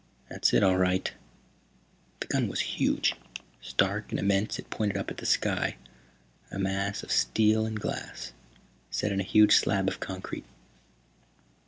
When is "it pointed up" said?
4.57-5.11